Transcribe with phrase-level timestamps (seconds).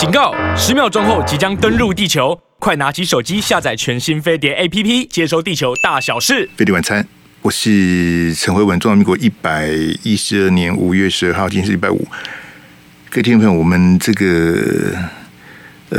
[0.00, 0.34] 警告！
[0.56, 6.48] 十秒钟后即将登陆地球，快拿起手机下载全新飞碟 APP，接收地球大小事。
[6.56, 7.06] 飞碟晚餐，
[7.42, 8.80] 我是陈辉文。
[8.80, 9.68] 中华民国一百
[10.02, 11.98] 一十二年五月十二号，今天是礼拜五。
[13.10, 14.96] 各位听众朋友，我们这个
[15.90, 15.98] 呃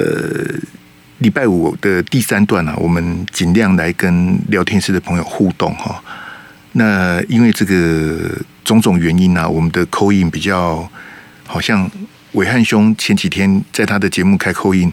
[1.19, 6.03] 礼拜五的第三段啊，我们尽量来跟聊天室的朋友互动哈。
[6.71, 10.89] 那因为这个种种原因啊，我们的口音比较
[11.45, 11.87] 好像
[12.33, 14.91] 暐瀚兄前几天在他的节目开口音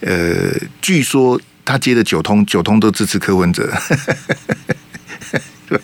[0.00, 3.72] 呃，据说他接的九通九通都支持柯文哲，
[5.68, 5.80] 对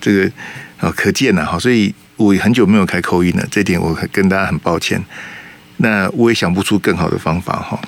[0.00, 0.32] 这个
[0.78, 5.04] 啊可见了哈，所以我很久没有开口音了，这点我跟大家很抱歉。
[5.78, 7.80] 那我也想不出更好的方法哈。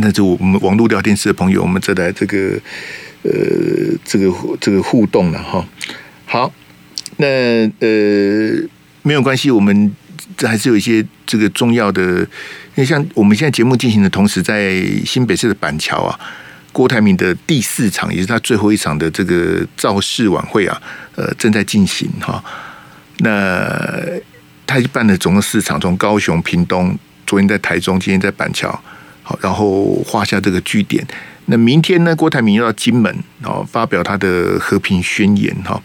[0.00, 2.58] 那就我们网络聊天室的朋友，我们再来这个。
[3.24, 3.30] 呃，
[4.04, 5.66] 这个这个互动了哈，
[6.24, 6.52] 好，
[7.16, 7.26] 那
[7.80, 8.62] 呃
[9.02, 9.92] 没有关系，我们
[10.38, 16.18] 这还是有一些这个重要的，因为像我们现在节目进行的同时，在新北市的板桥啊，
[16.72, 20.80] 郭台铭的第四场也是他最后一场的这个造势晚会啊，
[21.16, 22.42] 呃正在进行哈。
[23.18, 23.68] 那
[24.64, 26.96] 他办了总共四场，从高雄、屏东，
[27.26, 28.70] 昨天在台中，今天在板桥，
[29.24, 31.04] 好，然后画下这个句点。
[31.46, 32.14] 那明天呢？
[32.14, 33.12] 郭台铭要到金门
[33.42, 35.82] 哦，发表他的和平宣言哈。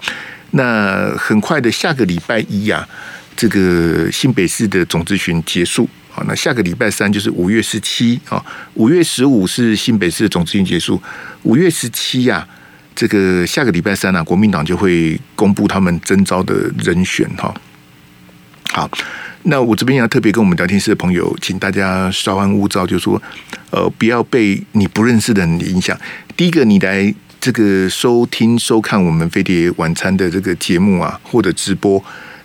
[0.52, 2.88] 那很快的，下个礼拜一呀，
[3.36, 6.24] 这个新北市的总咨询结束啊。
[6.28, 8.44] 那下个礼拜三就是五月十七啊，
[8.76, 11.02] 五月十五是新北市的总咨询结束，
[11.44, 12.48] 五月十七呀，
[12.96, 17.54] 这个下个礼拜三呢，国民党就会公布他们征召的人选哈。
[18.72, 18.90] 好。
[19.46, 23.22] 那我这边要特别跟我们聊天室的朋友，请大家稍安勿躁，就是说，
[23.72, 26.00] 呃，不要被你不认识的人影响。
[26.38, 32.02] 第一个，你来这个收听、收看我们飞碟晚餐的这个节目啊，或者直播，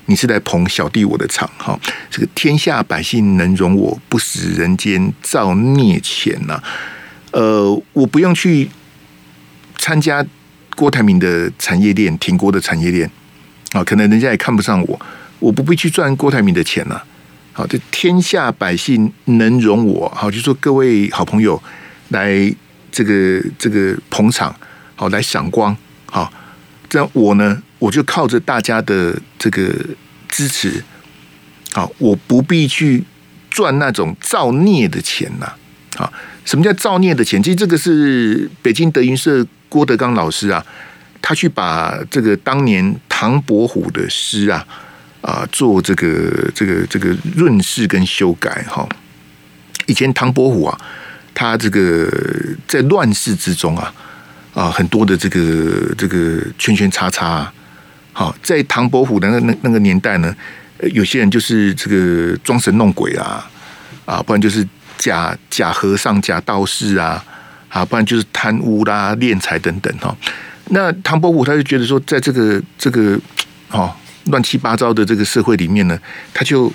[0.09, 1.79] 你是来捧小弟我的场哈。
[2.11, 6.61] 这个天下百姓能容我，不使人间造孽钱呐。
[7.33, 8.69] 呃，我不用去
[9.77, 10.25] 参加
[10.75, 13.09] 郭台铭的产业链，挺郭的产业链
[13.73, 15.01] 啊，可能人家也看不上我。
[15.39, 17.05] 我不必去赚郭台铭的钱了，
[17.53, 21.63] 好，这天下百姓能容我，好，就说各位好朋友
[22.09, 22.53] 来
[22.91, 24.53] 这个这个捧场，
[24.97, 25.77] 好，来赏光，
[26.07, 26.33] 好，
[26.89, 29.73] 这样我呢，我就靠着大家的这个
[30.29, 30.83] 支持，
[31.73, 33.05] 好，我不必去
[33.51, 35.53] 赚那种造孽的钱呐，
[35.97, 36.13] 啊，
[36.45, 37.43] 什么叫造孽的钱？
[37.43, 40.65] 其实这个是北京德云社郭德纲老师啊，
[41.21, 44.67] 他去把这个当年唐伯虎的诗啊。
[45.21, 48.89] 啊，做这个这个这个润饰跟修改哈。
[49.87, 50.81] 以前唐伯虎啊，
[51.35, 52.09] 他这个
[52.69, 53.93] 在乱世之中啊
[54.55, 57.53] 啊，很多的这个这个圈圈叉叉。
[58.19, 60.35] 好，在唐伯虎的那那那个年代呢，
[60.93, 63.49] 有些人就是这个装神弄鬼啊
[64.05, 67.25] 啊，不然就是假假和尚、假道士啊
[67.69, 70.13] 啊，不然就是贪污啦、敛财等等哈。
[70.71, 73.17] 那唐伯虎他就觉得说，在这个这个
[73.71, 73.95] 哦。
[74.31, 75.99] 乱七八糟的这个社会里面呢，
[76.35, 76.71] 他就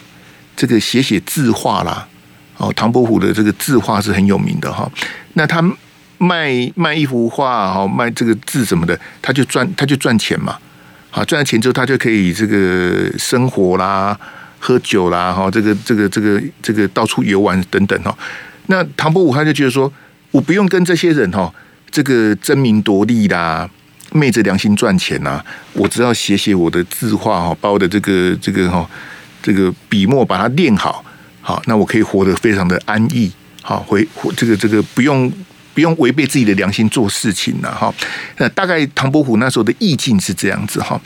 [0.55, 2.07] 这个写写字画啦。
[2.57, 4.89] 哦，唐伯虎的这个字画是很有名的哈。
[5.33, 5.61] 那他
[6.17, 10.57] 卖卖一幅画哈，卖这个字什么的，他就赚他就赚钱嘛。
[11.15, 14.19] 好，赚了钱之后，他就可以这个生活啦、
[14.57, 18.17] 喝酒啦，哈，这个这个这个这个到处游玩等等哈。
[18.65, 19.93] 那唐伯虎他就觉得说，
[20.31, 21.53] 我不用跟这些人哈，
[21.91, 23.69] 这个争名夺利啦。
[24.15, 28.87] 昧着良心赚钱呐、我只要写写我的字画哈，把我的这个这个哈
[29.41, 31.03] 这个笔墨把它练好，
[31.41, 33.31] 好，那我可以活得非常的安逸，
[33.63, 35.31] 好，回这个这个不用
[35.73, 37.93] 不用违背自己的良心做事情了哈。
[38.37, 40.99] 那大概唐伯虎那时候的意境是这样子哈。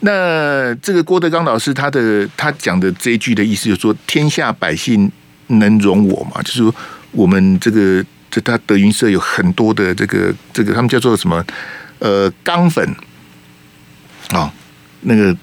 [0.00, 5.10] 那这个郭德纲老师他的他讲的这一句的意思就是说，天下百姓
[5.48, 6.42] 能容我嘛？
[6.42, 6.74] 就是说
[7.10, 11.44] 我们这个这他德云社有很多的这个这个他们叫做什么？
[12.00, 12.86] 呃，钢粉
[14.30, 14.52] 啊、
[15.02, 15.34] 那个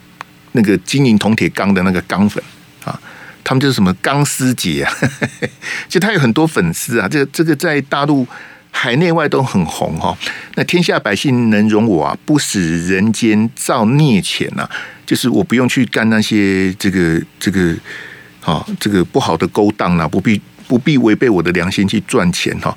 [0.51, 2.43] 那个金银铜铁钢的那个钢粉
[2.83, 2.99] 啊，
[3.43, 4.93] 他们就是什么钢丝节啊，
[5.87, 8.27] 就他有很多粉丝啊，这个这个在大陆
[8.71, 10.17] 海内外都很红哈、
[10.55, 14.69] 那天下百姓能容我啊，不使人间造孽钱呐、啊，
[15.05, 17.75] 就是我不用去干那些这个这个
[18.43, 22.75] 啊、这个不好的勾当啊，不必不必违背我的良心去赚钱哈、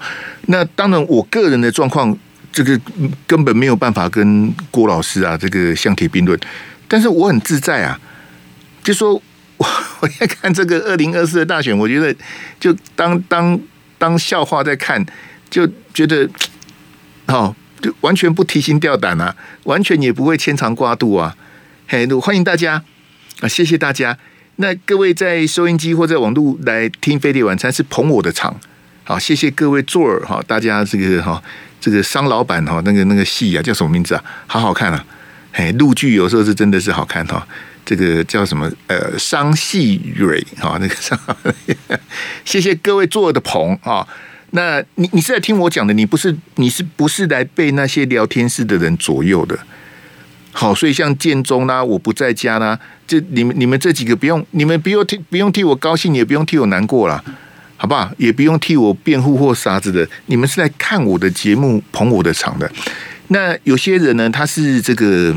[0.48, 2.16] 那当然，我个人的状况。
[2.56, 2.80] 这个
[3.26, 6.38] 根本没有办法跟郭老师啊，这个相提并论。
[6.86, 7.98] 但是我很自在啊，
[8.84, 9.12] 就说
[9.56, 9.66] 我
[9.98, 12.14] 我在看这个二零二四的大选，我觉得
[12.60, 13.58] 就当当
[13.98, 15.04] 当笑话在看，
[15.50, 16.28] 就觉得
[17.26, 21.36] 好， 就完全不提心吊胆啊，完全也不会牵肠挂肚啊。
[21.86, 22.82] 嘿，欢迎大家
[23.40, 24.16] 啊，谢谢大家。
[24.56, 28.58] 那各位在收音机或在网络来听飞碟晚餐是捧我的场，
[29.02, 31.42] 好，谢谢各位座儿哈，大家这个哈，
[31.80, 34.24] 这个商老板哈，那个那个戏啊叫什么名字啊？
[34.46, 35.04] 好好看啊！
[35.52, 37.46] 嘿，陆剧有时候是真的是好看哈。
[37.84, 38.70] 这个叫什么？
[38.86, 41.18] 呃，商细蕊哈，那个商。
[42.44, 44.06] 谢谢各位座的捧啊。
[44.56, 49.58] 那你你是在听我讲的，你不是你是不是来被那些聊天室的人左右的？
[50.52, 57.20] 好，所以像建中啦，我不在家啦，这你们你们这几个不用，你们不用替不用替我高兴，也不用替我难过啦，
[57.76, 58.08] 好不好？
[58.16, 60.08] 也不用替我辩护或啥子的。
[60.26, 62.70] 你们是来看我的节目，捧我的场的。
[63.28, 65.34] 那有些人呢，他是这个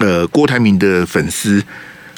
[0.00, 1.64] 呃郭台铭的粉丝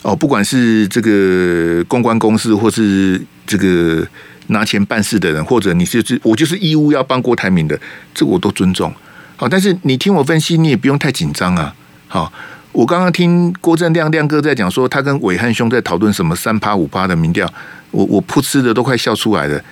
[0.02, 4.04] 哦，不管是这个公关公司，或是这个。
[4.48, 7.78] 拿钱办事的人，或者你就是我就是义务要帮郭台铭的，
[8.14, 8.92] 这我都尊重。
[9.36, 11.74] 好，但是你听我分析，你也不用太紧张啊。
[12.08, 12.32] 好，
[12.72, 17.48] 我刚刚听郭正亮亮哥在讲说，他跟伟汉兄在讨论什么三趴五趴的民调，
[17.90, 19.62] 我我噗嗤的都快笑出来了。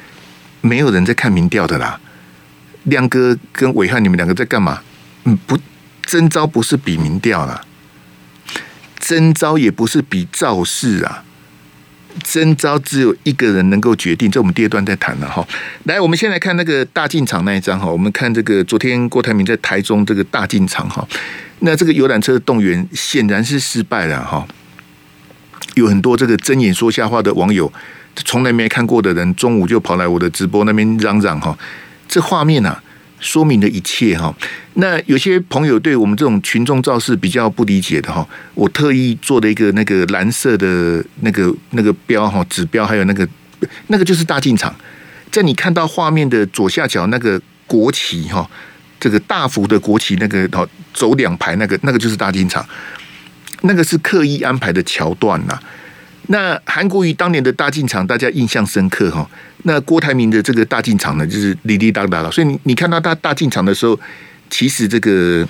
[0.61, 2.00] 没有人在看民调的啦。
[2.84, 4.81] 亮哥跟伟汉，你们两个在干嘛？
[5.25, 5.58] 嗯，不，
[6.02, 7.61] 征召不是比民调啦，
[9.00, 11.25] 征召也不是比造势啊。
[12.23, 15.47] 征召只有一个人能够决定，这我们第二段再谈了哈。
[15.85, 17.87] 来，我们先来看那个大进场那一张哈。
[17.87, 21.07] 我们看这个昨天郭台铭在台中这个大进场哈，
[21.61, 24.47] 那这个游览车的动员显然是失败了哈。
[25.75, 27.73] 有很多这个睁眼说瞎话的网友，
[28.15, 31.57] 从来没看过的人，中午就跑来我的直播那边嚷嚷哈，
[32.09, 32.83] 这画面啊。
[33.26, 34.32] 说明了一切哈，
[34.75, 43.28] 那有些朋友对我们这种群众造势比较不理解的哈，我特意做了一个那个蓝色的那个那个标哈指标，还有那个
[43.88, 44.73] 那个就是大进场，
[45.32, 48.49] 在你看到画面的左下角那个国旗哈，
[49.00, 50.64] 这个大幅的国旗那个哈
[50.94, 52.64] 走两排那个那个就是大进场，
[53.62, 55.58] 那个是刻意安排的桥段呐。
[56.28, 59.28] 那韩国瑜当年的大进场，大家印象深刻哈。
[59.62, 62.31] 那郭台铭的这个大进场呢，就是滴滴答答了。
[62.31, 63.99] 所以你你看到他大进场的时候，
[64.50, 65.46] 其实这个，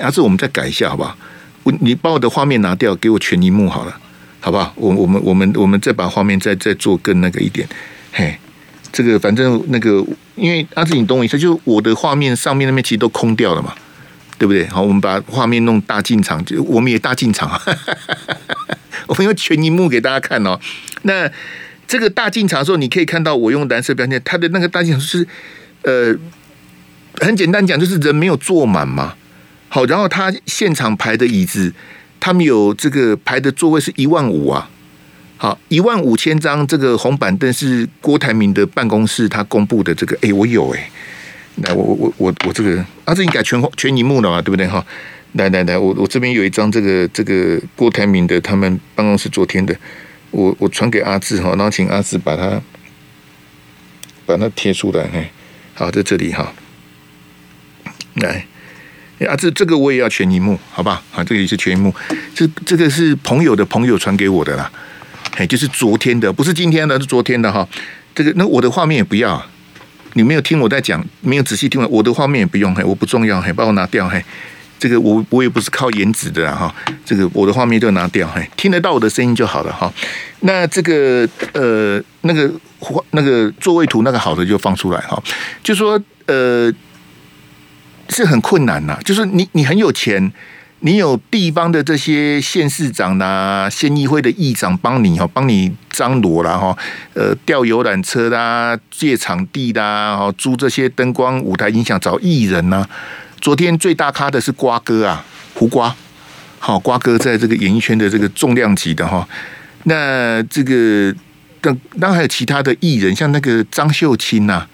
[0.00, 1.16] 阿志，我们再改一下好不好？
[1.62, 3.96] 我你把我的画面拿掉，给我全荧幕好了，
[4.40, 4.72] 好不好？
[4.76, 7.66] 我我们我们我们再把画面再再做更那个一点。
[8.12, 8.36] 嘿，
[8.92, 13.72] 这个反正那个，因为阿志，你懂我意思，就我的画面上面那边其实都空掉了嘛，
[14.38, 14.66] 对不对？
[14.68, 17.60] 好，我们把画面弄大进场，就我们也大进场。
[19.06, 20.58] 我们用全荧幕给大家看哦。
[21.02, 21.30] 那
[21.86, 25.26] 这个大进场的时候，你可以看到我用蓝色标签，它的那个大进场是
[25.82, 26.14] 呃，
[27.20, 29.14] 很简单讲，就是人没有坐满嘛。
[29.68, 31.72] 好，然后他现场排的椅子，
[32.20, 34.70] 他们有这个排的座位是一万五啊。
[35.36, 40.90] 好，一万五千张这个红板凳是郭台铭的办公室他公布的这个，哎，我有哎。
[41.56, 44.82] 来，我我我我我这个啊，这应该全全荧幕了嘛，对不对哈？
[45.32, 49.74] 来来来，我我这边有一张这个这个郭台铭的他们办公室昨天的，
[50.30, 52.60] 我我传给阿志哈，然后请阿志把它
[54.26, 55.30] 把它贴出来，嘿，
[55.74, 56.52] 好，在这里哈，
[58.16, 58.44] 来，
[59.26, 61.02] 阿志这个我也要全一幕，好吧？
[61.14, 61.94] 啊，这个也是全一幕，
[62.34, 64.70] 这这个是朋友的朋友传给我的啦，
[65.34, 67.66] 嘿，就是昨天的，不是今天的，是昨天的哈。
[68.14, 69.42] 这个那我的画面也不要，
[70.12, 74.22] 你没有听我在讲，没有仔细听完，我的画面也不用，嘿，我不重要，嘿，把我拿掉，嘿。
[74.82, 76.74] 这个我我也不是靠颜值的哈，
[77.04, 79.88] 这个我的画面就拿掉，嘿，听得到我的声音就好了哈。
[80.40, 82.50] 那这个呃那个
[82.80, 85.22] 画那个座位图那个好的就放出来哈，
[85.62, 86.68] 就说呃
[88.08, 90.32] 是很困难呐，就是你你很有钱，
[90.80, 96.76] 你有地方的这些县市长呐、县议会的议长帮你哈，帮你张罗了哈，
[97.14, 102.84] 呃调游览车啦、借场地啦、哈租这些灯光舞台音响找艺人呐。
[103.42, 105.92] 昨天最大咖的是瓜哥啊，胡瓜，
[106.60, 109.28] 好，瓜哥在这个演艺圈的这个重量级的哈。
[109.82, 111.12] 那这个
[111.60, 114.64] 当当然还有其他的艺人，像那个张秀清呐，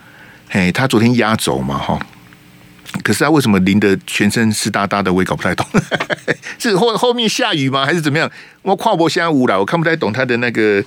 [0.50, 1.98] 嘿，他昨天压轴嘛哈。
[3.02, 5.66] 可是他为什么淋得全身湿哒哒的，我也搞不太懂。
[6.60, 7.86] 是后后面下雨吗？
[7.86, 8.30] 还是怎么样？
[8.60, 10.84] 我跨博现在无了，我看不太懂他的那个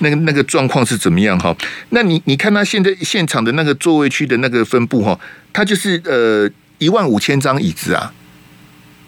[0.00, 1.56] 那个那个状况是怎么样哈。
[1.88, 5.18] 那你你看他现在现场的那个座位区的那个分布哈，
[5.54, 6.50] 他就是呃。
[6.78, 8.12] 一万五千张椅子啊！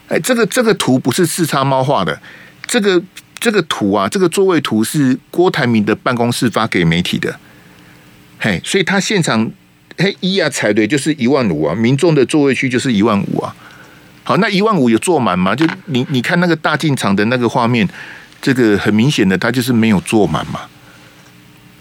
[0.08, 2.20] 哎，这个这个图不是四叉猫画的，
[2.66, 3.02] 这个
[3.38, 7.38] 这个图啊，这个座位图是郭台铭的办公室发给媒体的。
[8.38, 9.50] 嘿，所以他现场
[9.96, 13.54] 嘿一啊踩对就是一万五啊，民众的座位区就是一万五啊。
[14.24, 15.54] 好，那一万五有坐满吗？
[15.54, 17.88] 就你你看那个大进场的那个画面，
[18.42, 20.60] 这个很明显的，他就是没有坐满嘛。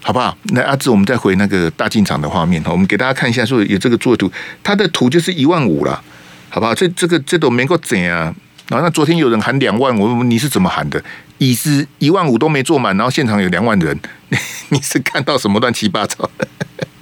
[0.02, 0.36] 好不好？
[0.54, 4.32] 那阿志，我们再回那个大进场的画面哈，我们给大家看一下，说有这个作图，
[4.64, 6.02] 它的图就是一万五了，
[6.50, 6.74] 好不好？
[6.74, 8.34] 这这个这都没够整啊，
[8.70, 11.04] 然后那昨天有人喊两万，我问你是怎么喊的？
[11.38, 13.98] 椅子一万五都没坐满，然后现场有两万人，
[14.70, 16.48] 你是看到什么乱七八糟的？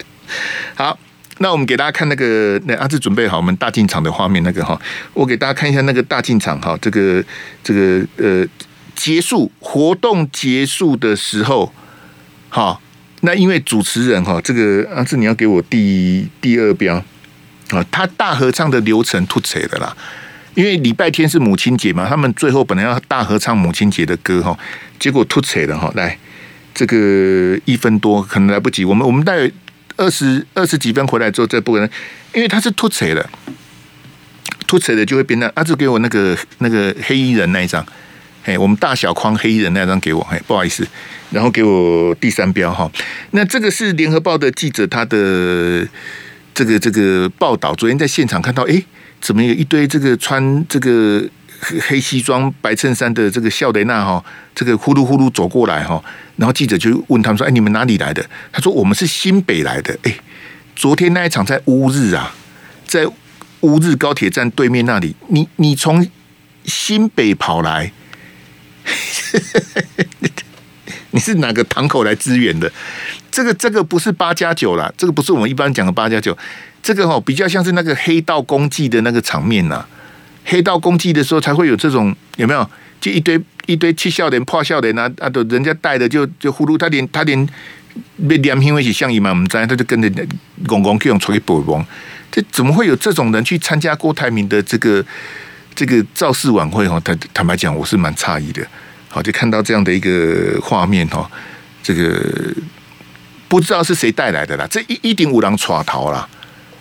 [0.76, 0.98] 好，
[1.40, 4.80] 那我们给大家看那个，那阿志准备好我们大进场的画面，那个哈，
[5.14, 7.24] 我给大家看一下那个大进场哈，这个
[7.64, 8.46] 这个呃
[8.96, 11.74] 结束活动结束的时候，
[12.50, 12.80] 好，
[13.22, 16.96] 那因为主持人哈，这个阿志你要给我第第二标
[17.72, 19.96] 啊，他大合唱的流程突扯的啦。
[20.54, 24.58] 因为礼拜天是母亲节嘛，他们最后本来要大合唱母亲节的歌哈，
[25.00, 26.18] 结果突扯了哈，来
[26.74, 29.52] 这个一分多可能来不及，我们我们大概
[29.98, 31.78] 二十二十几分回来之后再播，
[32.34, 33.30] 因为他是突扯的，
[34.66, 37.86] 突扯的就会变成，阿、啊、志给我那个那个黑衣人那一张，
[38.48, 40.88] 嘿，我们大小框黑衣人那张给我，嘿，不好意思，
[41.32, 42.90] 然后给我第三标哈，
[43.32, 45.86] 那这个是联合报的记者他的
[46.54, 48.82] 这个这个报道，昨天在现场看到，哎。
[49.20, 51.28] 怎么有一堆这个穿这个
[51.60, 54.24] 黑西装白衬衫的这个笑雷娜哈，
[54.54, 56.02] 这个呼噜呼噜走过来哈，
[56.36, 58.24] 然后记者就问他们说：“哎，你们哪里来的？”
[58.54, 60.16] 他说：“我们是新北来的。”哎，
[60.76, 62.36] 昨天那一场在乌日啊，
[62.86, 63.08] 在
[63.62, 66.08] 乌日高铁站对面那里，你你从
[66.66, 67.92] 新北跑来，
[71.12, 72.72] 你是哪个堂口来支援的？
[73.32, 76.38] 这个这个不是八加九啦，这个不是我们一般讲的八加九。
[76.82, 79.86] 这个哦，比较像是那个黑道公祭的那个场面呐、
[80.46, 82.70] 黑道公祭的时候才会有这种有没有？
[83.00, 85.30] 就一堆一堆七笑脸破笑脸啊啊！
[85.30, 87.48] 都人家带的就就呼噜，他连他连
[88.28, 90.28] 被两平一起像一嘛，我们在他就跟着
[90.66, 91.86] 公公去用吹波光，
[92.32, 95.06] 这怎么会有这种人去参加郭台铭的这个
[95.78, 96.88] 这个造势晚会？
[96.88, 98.66] 哈，坦坦白讲，我是蛮诧异的。
[99.10, 101.30] 好，就看到这样的一个画面哈，
[101.84, 102.20] 这个
[103.48, 106.28] 不知道是谁带来的啦，这一一定五郎耍逃啦。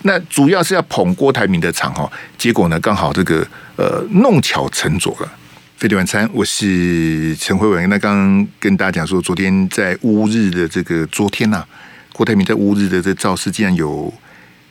[0.01, 5.31] 那主要是要捧郭台铭的场哈，结果呢，刚好这个呃弄巧成拙了。
[5.77, 7.87] 飞碟晚餐，我是陈辉文。
[7.87, 11.63] 那刚刚跟大家讲说，昨天在乌日的这个昨天呐、
[12.13, 14.11] 郭台铭在乌日的这造势，竟然有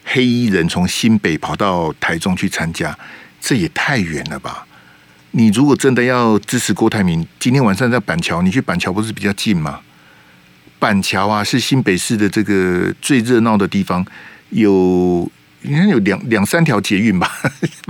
[0.04, 2.96] 黑衣人从新北跑到台中去参加，
[3.46, 4.66] 这也太远了吧？
[5.30, 9.78] 你如果真的要支持郭台铭，今天晚上在板桥，你去板桥不是比较近吗？
[10.80, 14.04] 板桥啊，是新北市的这个最热闹的地方。
[14.50, 15.30] 有
[15.62, 17.30] 应该有两两三条捷运吧，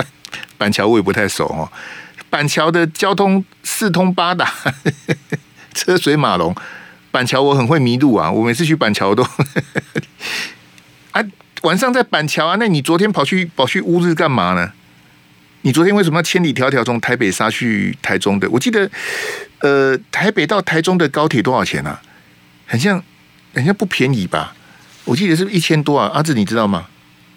[0.58, 1.72] 板桥我也不太熟哦。
[2.28, 4.52] 板桥的交通四通八达，
[5.72, 6.54] 车水马龙。
[7.10, 9.22] 板桥我很会迷路啊，我每次去板桥都
[11.12, 11.24] 啊，
[11.62, 12.56] 晚上在板桥啊。
[12.60, 14.72] 那你昨天跑去跑去乌日干嘛呢？
[15.66, 18.48] 你昨天为什么要千里迢迢从台北杀去台中的？
[18.50, 18.88] 我记得
[19.58, 22.00] 呃，台北到台中的高铁多少钱啊？
[22.66, 23.02] 很像
[23.52, 24.54] 很像不便宜吧？
[25.04, 26.86] 我记得是一千多啊，阿志你知道吗？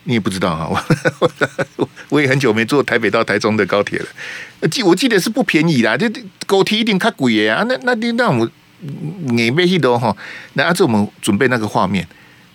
[0.04, 0.80] 你也不知道啊，我
[1.78, 4.06] 我我也很久没坐台北到台中的高铁了。
[4.70, 6.08] 记我记得是不便宜啦，这
[6.46, 7.66] 高铁一定较贵啊。
[7.68, 8.48] 那那那我
[9.32, 10.16] 你没去的哈。
[10.54, 12.08] 那阿志我们准备那个画面，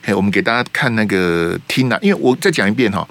[0.05, 3.05] 嘿，我们给大家看那个听啊，因为我再讲一遍哈，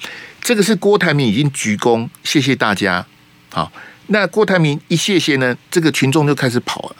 [0.43, 3.03] 这个是郭台铭已经鞠躬，谢谢大家。
[3.49, 3.71] 好，
[4.07, 6.95] 那郭台铭一谢谢呢，这个群众就开始跑了，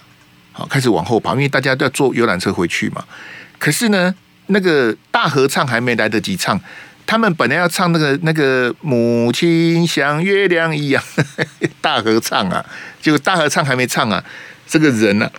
[0.51, 3.05] 好，开始往后跑，因为大家都要坐游览车回去嘛。
[3.59, 4.15] 可是呢。
[4.47, 6.59] 那个大合唱还没来得及唱，
[7.05, 11.01] 他们本来要唱那个那个母亲像月亮一样
[11.79, 12.63] 大合唱啊，
[13.01, 14.21] 结果大合唱还没唱啊，
[14.67, 15.31] 这个人呢、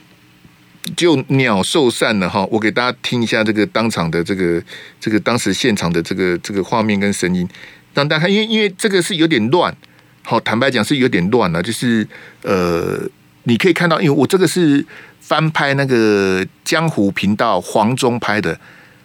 [0.96, 2.46] 就鸟兽散了哈。
[2.50, 4.60] 我给大家听一下这个当场的这个
[4.98, 7.46] 这个当时现场的这个这个画面跟声音，
[7.94, 9.74] 让大家看，因为因为这个是有点乱，
[10.22, 12.06] 好，坦白讲是有点乱了，就是
[12.42, 13.00] 呃，
[13.44, 14.84] 你可以看到，因为我这个是
[15.20, 18.58] 翻拍那个江湖频道黄忠拍的。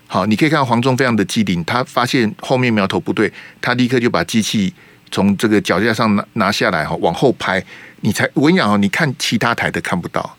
[0.08, 3.32] 好，你可以看到黄忠非常的机灵，他发现后面苗头不对，
[3.62, 4.74] 他立刻就把机器
[5.12, 7.64] 从这个脚架上拿拿下来哈，往后拍。
[8.02, 10.36] 你才我跟你讲哦，你看其他台的看不到，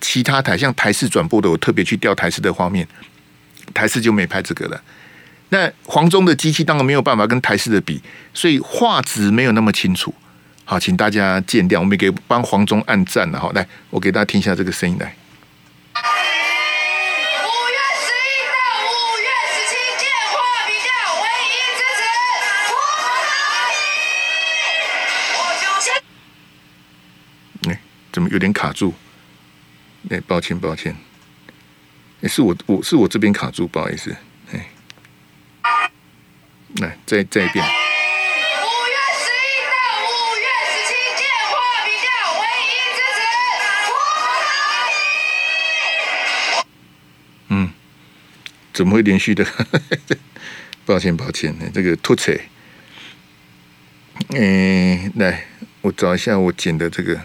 [0.00, 2.86] 其他台像台视转播的，我特别去调台视的画面，
[3.72, 4.82] 台视就没拍这个了。
[5.50, 8.02] 那黄忠的机器当然没有办法跟台式的比，
[8.32, 10.14] 所以画质没有那么清楚。
[10.64, 13.50] 好，请大家见谅，我们给帮黄忠按赞了哈。
[13.54, 15.14] 来，我给大家听一下这个声音来。
[28.12, 28.92] 怎么有点卡住？
[30.10, 30.96] 哎，抱歉，抱歉，
[32.22, 34.16] 哎，是我，我是我这边卡住，不好意思，哎，
[36.76, 37.64] 来，再再一遍。
[37.64, 37.68] 五
[38.88, 39.70] 月十一到
[40.06, 41.52] 五月十七，健化
[41.84, 42.06] 比较
[42.40, 43.18] 唯一支持。
[47.48, 47.52] 嗯，
[48.72, 49.44] 怎么会连续的？
[50.86, 52.32] 抱歉，抱歉，这个突扯。
[54.30, 55.46] 哎，来。
[55.82, 57.18] 我找一下我剪的这个，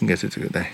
[0.00, 0.72] 应该是这个来。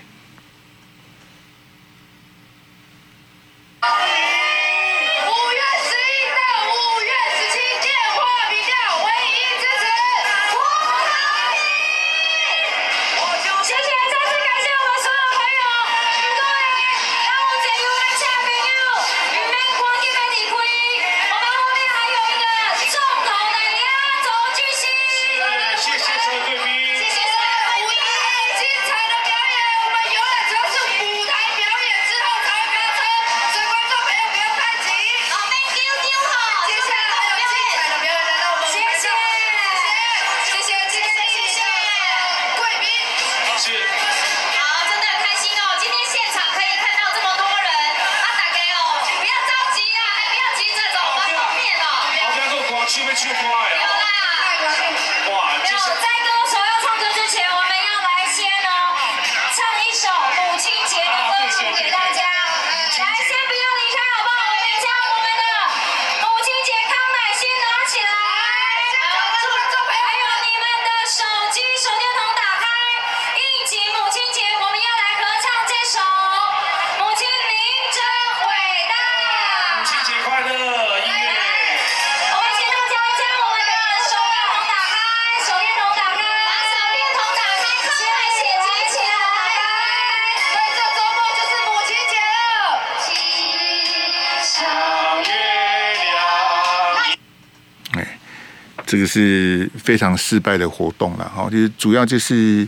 [53.19, 53.68] That's your boy.
[98.99, 102.67] 这个是非常失败的活动了，哈，就是主要就是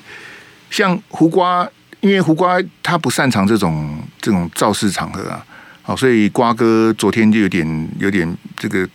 [0.71, 1.69] 像胡瓜，
[1.99, 5.45] 因为胡瓜他不擅长这种这种造势场合啊，
[5.83, 8.89] 好，所以瓜哥昨天就有点有点这个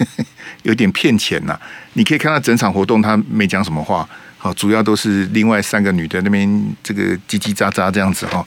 [0.64, 1.60] 有点骗钱呐。
[1.92, 4.08] 你可以看到整场活动他没讲什么话，
[4.38, 8.42] 好，主要都是另外三个女的那边这个叽叽喳喳这样子哈。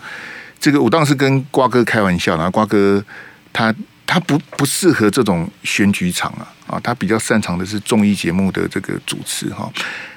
[0.59, 3.05] 这个我当时跟瓜哥开玩笑，然后瓜哥
[3.53, 3.71] 他。
[4.13, 9.67] 他不不适合这种选举场啊啊，他比较擅长的是综艺节目的这个主持哈。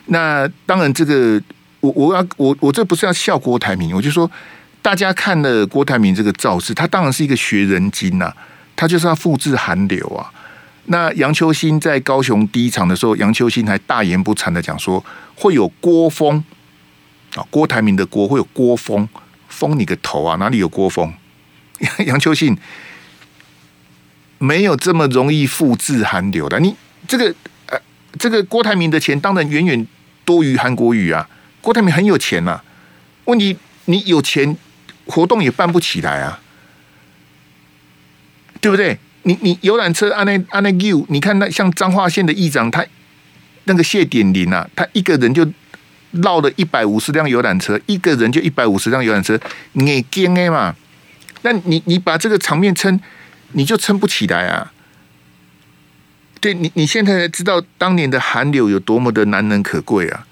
[0.08, 1.40] 那当然，这个
[1.80, 4.30] 我我要我我这不是要笑郭台铭，我就说
[4.82, 8.30] 大家看了郭台铭这个造势，他当然是一个学人精呐，
[8.76, 10.30] 他就是要复制韩流啊。
[10.88, 15.02] 那杨秋兴在高雄第一场的时候，杨秋兴还大言不惭的讲说
[15.34, 16.44] 会有郭风
[17.34, 19.08] 啊，郭台铭的郭会有郭风，
[19.48, 21.10] 风你个头啊，哪里有郭风？
[22.04, 22.54] 杨秋兴。
[24.38, 26.74] 没有这么容易复制韩流的，你
[27.08, 27.34] 这个
[27.66, 27.78] 呃，
[28.18, 29.86] 这个郭台铭的钱当然远远
[30.24, 31.26] 多于韩国瑜啊。
[31.62, 32.64] 郭台铭很有钱呐、啊，
[33.24, 34.56] 问题你有钱，
[35.06, 36.38] 活动也办不起来啊，
[38.60, 38.98] 对不对？
[39.22, 42.84] 你你游览车按那按那 U，你看那像彰化县的议长，他
[43.64, 45.44] 那个谢点林啊，他一个人就
[46.10, 49.40] 绕了一百五十辆游览车，一个人就一百五十辆游览车，
[49.72, 50.76] 你惊哎嘛？
[51.42, 53.00] 那你你把这个场面撑。
[53.56, 54.70] 你就撑不起来啊！
[56.42, 60.26] 对你，你现在才知道当年的韩流有多么的难能可贵啊！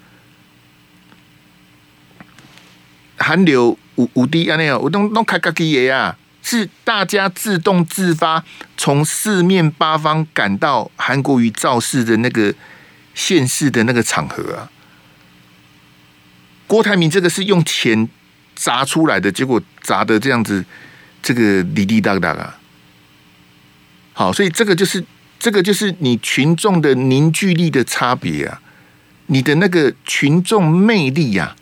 [3.17, 8.43] 韩流五五 D 啊，那样我都都开个机爷啊，是大家自动自发
[8.77, 12.53] 从四面八方赶到韩国瑜造势的那个
[13.15, 14.69] 现世的那个场合啊。
[16.67, 18.07] 郭台铭这个是用钱
[18.53, 20.63] 砸出来的，结果砸的这样子，
[21.23, 22.59] 这个滴滴答答啊。
[24.17, 25.03] 好，所以这个就是
[25.37, 28.61] 这个就是你群众的凝聚力的差别啊，
[29.25, 31.53] 你的那个群众魅力呀，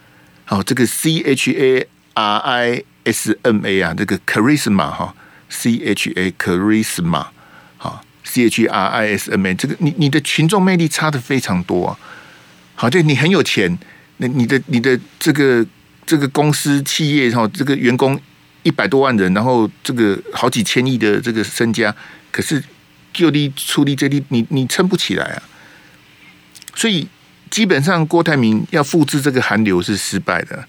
[0.45, 5.15] 好，这个 C H A R I S M A 啊，这个 charisma 哈
[5.49, 7.25] ，C H A charisma
[7.77, 11.97] 好，C H R I S M A 这个你你的群众魅力差的非常多啊，
[12.75, 13.75] 好，就，你很有钱，
[14.17, 15.65] 那你的你的这个
[16.05, 18.21] 这个公司企业哈，这个员工
[18.61, 21.91] 一百多万人，然后这个好几千亿的这个身家。
[22.33, 22.61] 可是
[23.13, 25.43] 就地出力这里，你你撑不起来啊！
[26.73, 27.07] 所以
[27.51, 30.67] 基本上郭台铭要复制这个韩流是失败的。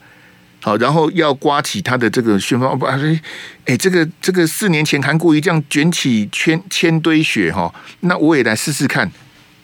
[0.60, 9.10] 好，然后要刮起他的这个旋风，不，哎，这个这个四年前韩国瑜这样卷起千千堆雪哈，那我也来试试看。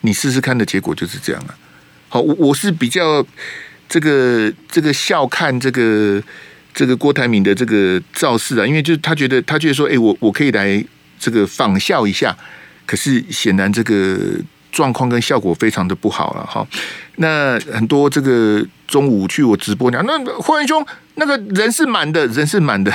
[0.01, 1.55] 你试试看的结果就是这样了。
[2.09, 3.23] 好，我我是比较
[3.87, 6.19] 这个这个笑看这个
[6.73, 10.83] 这个郭台铭的这个造势啊，因为就是他觉得他觉得说，哎，我我可以来。
[11.21, 12.35] 这个仿效一下，
[12.87, 14.17] 可是显然这个
[14.71, 16.67] 状况跟效果非常的不好了哈。
[17.17, 20.83] 那很多这个中午去我直播讲，那霍元兄
[21.15, 22.91] 那个人是满的，人是满的。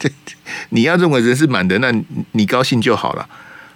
[0.70, 1.90] 你要认为人是满的，那
[2.32, 3.26] 你高兴就好了，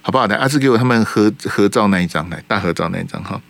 [0.03, 0.27] 好不好？
[0.27, 3.41] 来，阿志给我他们合合照那一张来，大合照那一张哈。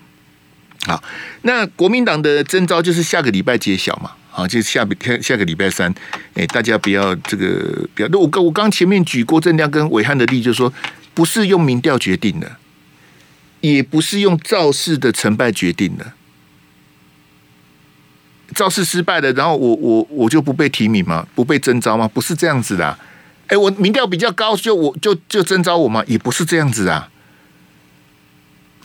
[0.87, 1.03] 好，
[1.43, 4.13] 那国民党的征召就是下个礼拜揭晓嘛。
[4.37, 5.91] 好，就下下下个礼拜三，
[6.35, 8.09] 哎，大家不要这个不要。
[8.09, 10.71] 那我刚我刚前面举郭正亮跟伟汉的例，就是说
[11.15, 12.57] 不是用民调决定的，
[13.63, 16.13] 也不是用造势的成败决定的。
[18.55, 21.27] 造势失败了，然后我我我就不被提名吗？
[21.35, 22.07] 不被征召吗？
[22.07, 22.99] 不是这样子的啊。
[23.47, 26.05] 哎，我民调比较高，就我就就征召我吗？
[26.07, 27.09] 也不是这样子啊。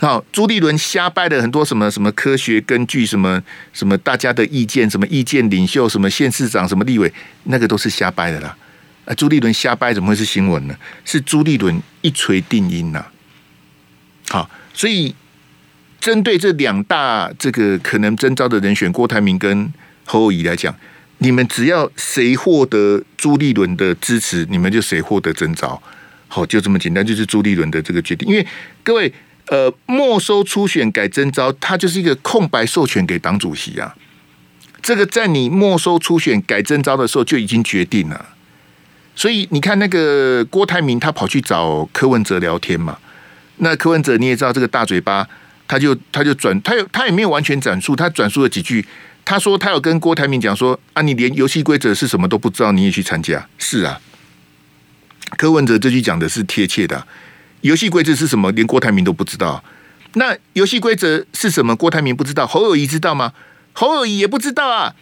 [0.02, 3.40] 好，朱立伦瞎掰的很多什么什么科学根据，什么
[3.72, 8.58] 什么大家的意见，什么意见领袖，什么县市长，什么立委，那个都是瞎掰的啦。
[9.06, 10.76] 啊，朱立伦瞎掰怎么会是新闻呢？
[11.06, 13.06] 是朱立伦一锤定音呐。
[14.30, 15.14] 好，所以
[16.00, 19.72] 针对这两大这个可能征召的人选，郭台铭跟
[20.06, 20.76] 侯友宜来讲，
[21.20, 25.80] 你们只要谁获得朱立伦的支持，你们就谁获得征召。
[26.28, 28.28] 好，就这么简单，就是朱立伦的这个决定。
[28.28, 28.48] 因为
[28.82, 29.14] 各位。
[29.52, 33.94] 呃，没收初选改征召，它就是一个空白授权给党主席啊。
[34.82, 38.30] 这个在你没收初选改征召的时候就已经决定了。
[39.14, 42.98] 所以你看那个郭台铭，他跑去找柯文哲聊天嘛。
[43.58, 45.28] 那柯文哲你也知道，这个大嘴巴，
[45.68, 48.86] 他就他就转，他有他也没有完全转述，他转述了几句。
[49.26, 53.46] 他说他有跟郭台铭讲说啊，你连游戏规则是什么都不知道，你也去参加？
[53.58, 54.00] 是啊，
[55.36, 57.06] 柯文哲这句讲的是贴切的。
[57.62, 58.52] 游戏规则是什么？
[58.52, 59.64] 连郭台铭都不知道。
[60.16, 61.76] 那游戏规则是什么？
[61.76, 63.34] 郭台铭不知道，侯友谊知道吗？
[63.74, 64.94] 侯友谊也不知道啊。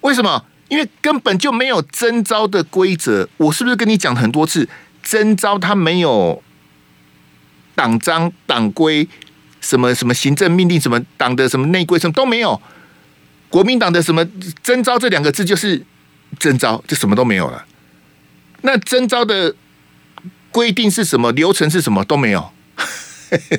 [0.00, 0.46] 为什么？
[0.68, 3.28] 因为根本就没有征召的规则。
[3.36, 4.68] 我是不是跟你讲很多次？
[5.02, 6.42] 征召他没有
[7.74, 9.06] 党章、党规，
[9.60, 12.60] 什么什么行政命令，什么党的什么内规，什么都没有。
[13.50, 14.24] 国民党的什么
[14.62, 15.84] 征召这两个字就是
[16.38, 17.66] 征召，就什么都没有了。
[18.62, 19.54] 那征召的。
[20.54, 21.32] 规定是什么？
[21.32, 22.04] 流程是什么？
[22.04, 22.52] 都没有。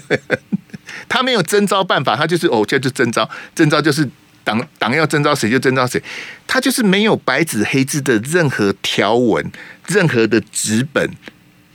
[1.10, 4.10] 他没有征召办法，他就是哦，这就征召，征召就是
[4.46, 6.02] 党党要征召谁就征召谁，
[6.48, 9.52] 他就是没有白纸黑字的任何条文，
[9.88, 11.12] 任何的纸本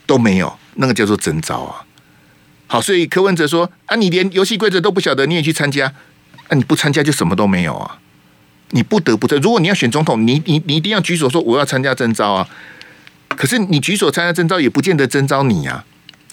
[0.06, 1.84] 都没有，那个叫做征召啊。
[2.66, 5.92] 好，所以柯文哲说啊，你连游戏规则都不晓得，你也去参加，
[6.48, 7.98] 啊，你不参加就什么都没有啊，
[8.70, 9.36] 你不得不这。
[9.36, 12.48] 如果你要选总统，你你你一定要举手说我要参加征召啊。
[13.40, 15.82] 可是你举手参加征召，也不见得征召你呀。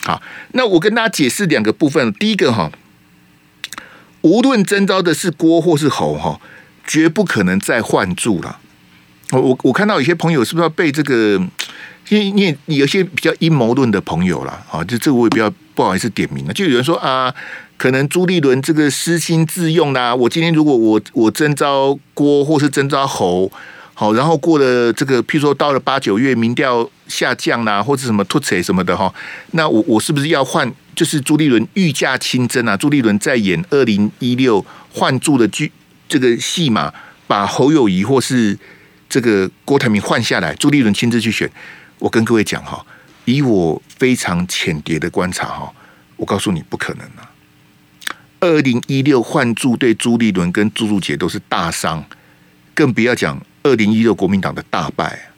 [0.03, 2.11] 好，那我跟大家解释两个部分。
[2.11, 2.69] 第一个哈，
[4.19, 6.41] 无论征召的是郭或是侯哈，
[6.85, 8.59] 绝不可能再换柱了。
[9.31, 11.41] 我我我看到有些朋友是不是要被这个？
[12.09, 16.51] 因为因为有些比较阴谋论的朋友了啊，就这个我也比较不好意思点名了。
[16.51, 17.33] 就有人说啊，
[17.77, 20.13] 可能朱立伦这个私心自用啦。
[20.13, 23.49] 我今天如果我我征召郭或是征召侯。
[23.99, 29.11] 好，然后过了这个，譬如说到了八九月，民调下降啦，或者什么突扯什么的哈，
[29.53, 30.71] 那我我是不是要换？
[30.95, 35.71] 就是朱立伦御驾亲征啊，朱立伦在演二零一六换柱的剧
[36.07, 36.93] 这个戏码，
[37.25, 38.55] 把侯友谊或是
[39.09, 41.49] 这个郭台铭换下来，朱立伦亲自去选。
[41.97, 42.85] 我跟各位讲哈，
[43.25, 45.73] 以我非常浅碟的观察哈，
[46.17, 47.31] 我告诉你不可能啊。
[48.41, 52.05] 二零一六换柱对朱立伦跟朱朱杰都是大伤，
[52.75, 53.41] 更不要讲。
[53.67, 55.29] 二零一六国民党的大败，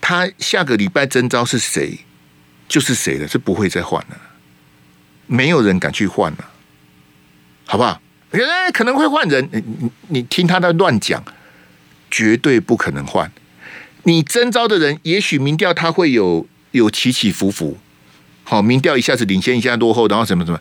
[0.00, 1.98] 他下个礼拜征召是谁，
[2.68, 4.20] 就是谁了，是不会再换了，
[5.26, 6.50] 没有人敢去换了，
[7.66, 8.00] 好不好？
[8.32, 11.24] 哎，可能会换人，你你听他的乱讲，
[12.10, 13.30] 绝对不可能换。
[14.04, 17.78] 你征召的人，也许民调他会有有起起伏伏，
[18.44, 20.60] 好，民调一下子领先，一下落后，然后什么什么，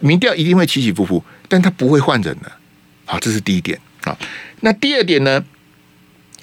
[0.00, 2.50] 民调一定会起起伏伏，但他不会换人的，
[3.04, 4.16] 好，这是第一点啊。
[4.60, 5.44] 那第二点呢？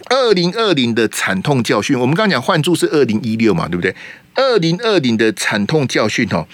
[0.10, 3.96] 二零二零的惨痛教训，我们刚刚讲换柱是二零一六嘛，对不对？
[4.36, 6.48] 二零二零的惨痛教训哈，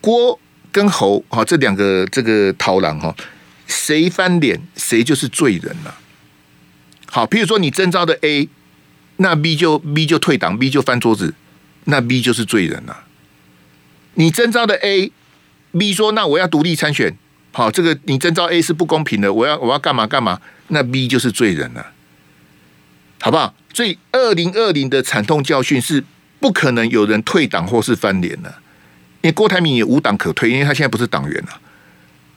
[0.00, 0.38] 郭
[0.72, 3.14] 跟侯哈这两个这个桃狼哈，
[3.66, 5.94] 谁翻脸谁就是罪人了。
[7.06, 8.48] 好，比如说你征召的 A，
[9.16, 11.34] 那 B 就 B 就退党，B 就翻桌子，
[11.84, 13.04] 那 B 就是罪人了。
[14.14, 17.16] 你征召的 A，B 说那我要独立参选，
[17.52, 21.92] 好，这个你征召 A 是不公平的，我要我要干嘛干嘛，那 B 就是罪人了。
[23.20, 23.54] 好不好？
[23.74, 26.02] 所以二零二零的惨痛教训是
[26.40, 28.48] 不可能有人退党或是翻脸的，
[29.20, 31.60] 因为郭台铭也无党可退，因为他现在不是党员了。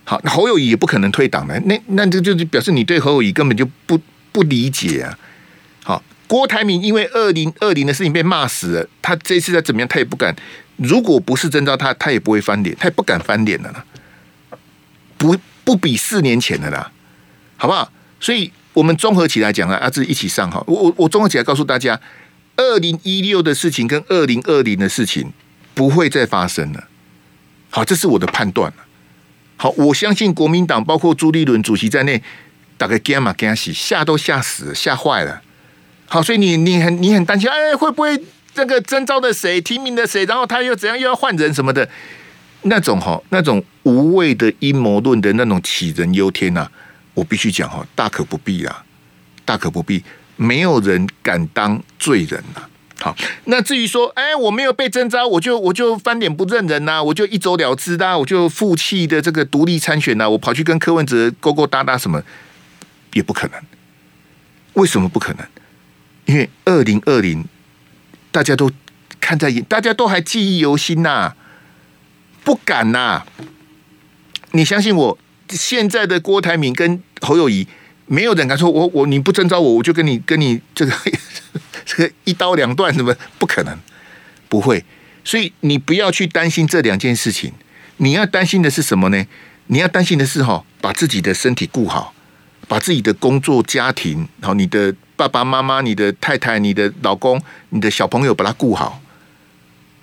[0.04, 4.00] 好，侯友谊也不可能退党的，那那这就表示你对侯友谊根本就不
[4.32, 5.18] 不理解啊。
[5.84, 10.36] 好，郭台铭因为二零二零的事情被骂死了，他这次再怎么样，他也不敢。
[10.78, 13.86] 如果不是征召他，他也不会翻脸，他也不敢翻脸了啦。
[15.18, 16.92] 不不比四年前的啦，
[17.58, 17.92] 好不好？
[18.20, 18.52] 所以。
[18.74, 20.64] 我们综合起来讲啊，阿志一起上哈。
[20.68, 22.00] 我我我综合起来告诉大家，
[22.56, 25.32] 二零一六的事情跟二零二零的事情
[25.74, 26.86] 不会再发生了。
[27.70, 28.84] 好，这是我的判断了。
[29.58, 32.22] 好，我相信国民党包括朱立伦主席在内，
[32.78, 35.42] 大概惊嘛惊死，吓都吓死，吓坏了。
[36.08, 38.22] 好，所以你你很你很担心，哎，会不会
[38.54, 41.88] 这个征召的谁提名的谁，然后他又怎样又要换人什么的？
[42.64, 46.72] 那种哈，那种无谓的阴谋论的那种杞人忧天呐、啊，
[47.14, 48.84] 我必须讲哈，大可不必啊，
[49.46, 50.04] 大可不必，
[50.36, 52.70] 没有人敢当罪人呐、啊。
[53.02, 62.22] 好，那至于说，哎，我没有被征召，我就我就翻脸不认人呐、我就一走了之啦，我就负气的这个独立参选呐、我跑去跟柯文哲勾勾搭搭什么，
[63.14, 63.60] 也不可能。
[64.74, 65.46] 为什么不可能？
[66.26, 67.44] 因为二零二零
[68.32, 68.72] 大家都
[69.20, 71.36] 看在眼，大家都还记忆犹新呐、
[72.44, 73.26] 不敢呐、
[74.52, 75.18] 你相信我，
[75.52, 77.68] 现在的郭台铭跟侯友谊，
[78.08, 80.94] 没有人敢说我我你不征召我，我就跟你跟你这个
[81.86, 83.78] 这个一刀两断，什么不可能？
[84.48, 84.84] 不会，
[85.24, 87.54] 所以你不要去担心这两件事情。
[87.98, 89.26] 你要担心的是什么呢？
[89.68, 92.14] 你要担心的是哈，把自己的身体顾好，
[92.68, 99.01] 把自己的工作、家庭，然后你的爸爸妈妈、你的太太、你的老公、你的小朋友，把他顾好。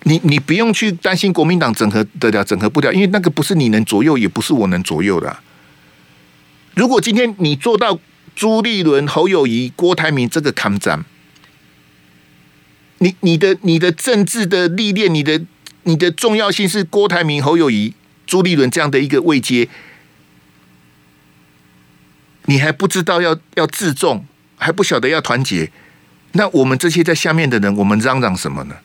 [0.04, 5.38] 你你不用去担心国民党整合得了，整合不了，因为那个不是你能左右，也不是我能左右的。
[6.74, 7.98] 如果今天你做到
[8.36, 11.04] 朱立伦、侯友谊、郭台铭这个抗战，
[12.98, 15.44] 你你的你的政治的历练，你的
[15.82, 17.92] 你的重要性是郭台铭、侯友谊、
[18.26, 19.68] 朱立伦这样的一个位阶，
[22.44, 24.24] 你还不知道要要自重，
[24.56, 25.72] 还不晓得要团结，
[26.32, 28.76] 那我们这些在下面的人，我们嚷嚷什么呢？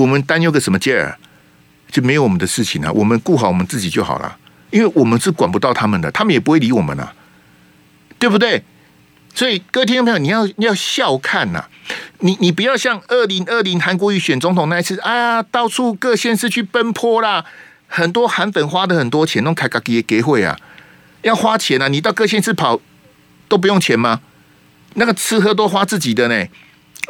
[0.00, 1.18] 我们担忧个什么劲儿？
[1.90, 2.92] 就没有我们的事情啊！
[2.92, 4.38] 我们顾好我们自己就好了，
[4.70, 7.12] 因为我们是管不到他们的，他们也不会理我们啊，
[8.16, 8.62] 对不对？
[9.34, 11.66] 所以各位听众朋友，你要要笑看呐、
[12.20, 17.44] 你你不要像二零二零韩国瑜选总统那一次，哎呀，到处各县市去奔波啦，
[17.88, 20.56] 很多韩粉花的很多钱，弄开个给给会啊，
[21.22, 21.88] 要花钱啊！
[21.88, 22.80] 你到各县市跑
[23.48, 24.20] 都不用钱吗？
[24.94, 26.46] 那个吃喝都花自己的呢。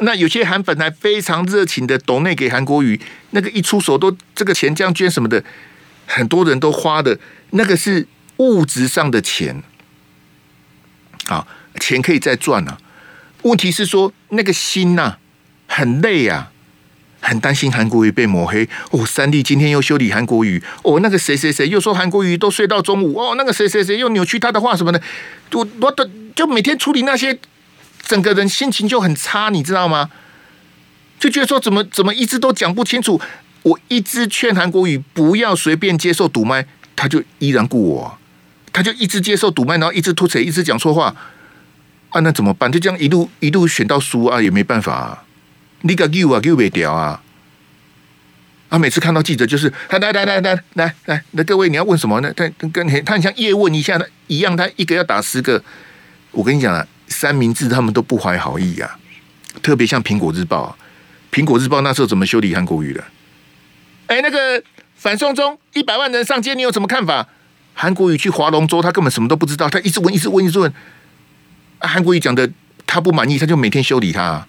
[0.03, 2.99] 那有些韩粉还非常热情的抖内给韩国瑜，
[3.31, 5.43] 那个一出手都这个钱这样捐什么的，
[6.07, 7.19] 很多人都花的，
[7.51, 9.61] 那个是物质上的钱，
[11.27, 11.45] 啊，
[11.79, 12.79] 钱可以再赚啊。
[13.43, 15.17] 问题是说那个心呐、
[15.67, 16.51] 很累啊，
[17.19, 18.67] 很担心韩国瑜被抹黑。
[18.89, 24.99] 哦，三立今天又修理韩国瑜，哦，那个谁谁谁又说韩国瑜都睡到中午，哦，那个谁谁谁又扭曲他的话什么的，
[25.53, 27.37] 我我的就每天处理那些。
[28.11, 30.11] 整个人心情就很差，你知道吗？
[31.17, 33.21] 就觉得说怎么怎么一直都讲不清楚。
[33.63, 38.17] 我一直劝韩国语不要随便接受赌麦，他就依然顾我，
[38.73, 41.15] 他就一直接受赌麦，然后一直吐槽，一直讲错话。
[42.09, 42.69] 啊，那怎么办？
[42.69, 45.23] 就这样一路一路选到输啊，也没办法啊。
[45.83, 47.21] 你个 you 啊，you 没掉啊。
[48.67, 52.33] 啊，每次看到记者就是来来来来来来来，那各位你要问什么呢？
[52.33, 55.63] 他跟他很像叶问一下的一样，他一个要打十个。
[56.31, 56.85] 我跟你讲啊。
[57.11, 58.97] 三明治他们都不怀好意呀、啊，
[59.61, 60.75] 特别像苹果日报，
[61.31, 63.03] 苹果日报那时候怎么修理韩国瑜的？
[64.07, 64.63] 哎，那个
[64.95, 67.27] 反送中一百万人上街，你有什么看法？
[67.73, 70.73] 韩国瑜去划龙舟，他根本什么都不知道，他一直问，一直问，一直问。
[71.79, 72.49] 韩国瑜讲的
[72.87, 74.47] 他不满意，他就每天修理他、啊。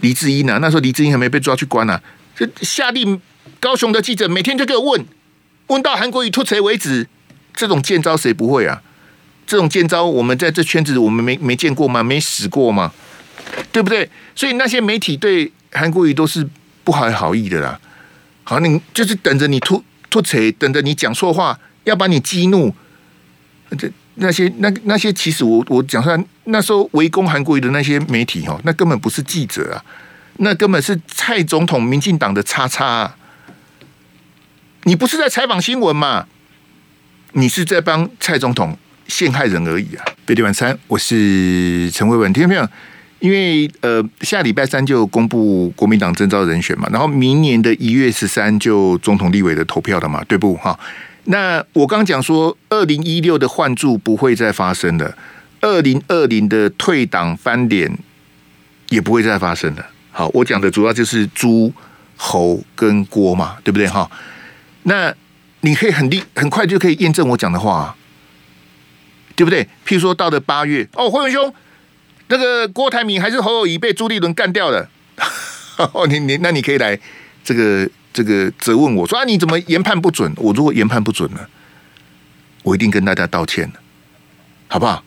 [0.00, 0.58] 黎智英呢？
[0.60, 2.02] 那时候黎智英还没被抓去关呢、啊，
[2.36, 3.20] 就下令
[3.60, 5.06] 高雄的记者每天就给我问，
[5.68, 7.08] 问到韩国瑜脱锤为止。
[7.56, 8.82] 这种贱招谁不会啊？
[9.46, 12.02] 这种见招，我们在这圈子我们没没见过吗？
[12.02, 12.92] 没使过吗？
[13.72, 14.08] 对不对？
[14.34, 16.48] 所以那些媒体对韩国瑜都是
[16.82, 17.78] 不怀好意的啦。
[18.42, 22.74] 好，你就是等着你吐吐槽，等着你讲错话，要把你激怒。
[23.78, 29.84] 这那些那那些，其实我我讲出来，那时候围攻韩国瑜的那些媒体哈，那根本不是记者啊，
[30.38, 33.16] 那根本是蔡总统、民进党的叉叉啊。
[34.84, 36.26] 你不是在采访新闻吗？
[37.32, 40.04] 你是在帮蔡总统陷害人而已啊！
[40.24, 42.32] 贝蒂晚餐，我是陈伟文。
[42.32, 42.68] 听众朋友，
[43.20, 50.54] 因为呃，下礼拜三就公布国民党征召人选嘛，然后明年的一月十三就总统立委的投票了嘛，对不？
[50.56, 50.78] 哈，
[51.24, 55.16] 那我刚讲说，二零一六的换柱不会再发生了，
[55.60, 57.96] 二零二零的退党翻脸
[58.88, 59.86] 也不会再发生了。
[60.10, 61.72] 好，我讲的主要就是朱、
[62.16, 63.86] 侯跟郭嘛，对不对？
[63.86, 64.10] 哈，
[64.84, 65.14] 那
[65.60, 67.94] 你可以很立很快就可以验证我讲的话。
[69.36, 69.64] 对不对？
[69.86, 71.52] 譬如说到了八月，哦，辉文兄，
[72.28, 74.88] 那个郭台铭还是侯友谊被朱立伦干掉了。
[75.92, 76.98] 哦，你你那你可以来
[77.42, 80.32] 这个这个责问我说啊，你怎么研判不准？
[80.36, 81.40] 我如果研判不准呢，
[82.62, 83.70] 我一定跟大家道歉，
[84.68, 85.04] 好不好？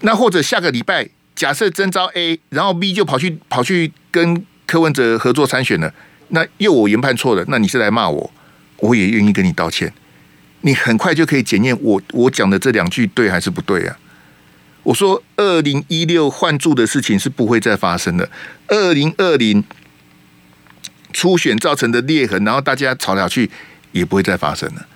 [0.00, 5.92] 那或者下个礼拜，假设征召 A，然后 B 就跑去跑去跟柯文哲合作参选了，
[6.28, 8.32] 那又我研判错了，那你是来骂我，
[8.78, 9.92] 我也愿意跟你道歉，
[10.62, 13.96] 你很快就可以检验我我讲的这两句对还是不对啊？
[14.82, 18.28] 我说二零一六换柱的事情是不会再发生的，
[18.68, 19.62] 二零二零
[21.12, 23.50] 初选造成的裂痕，然后大家吵来吵去
[23.92, 24.86] 也不会再发生了。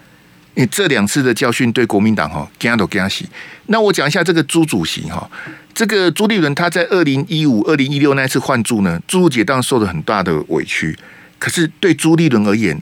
[0.54, 3.24] 因为这两次的教训对国民党哈，惊都惊死。
[3.66, 5.30] 那我讲一下这个朱主席哈，
[5.74, 10.96] 这个朱立伦他在二零一五、二零一六那次换柱呢，朱姐当然受了很大的委屈，
[11.38, 12.80] 可是对朱立伦而言